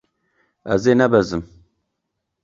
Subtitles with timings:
[0.73, 1.43] Ez ê nebezim.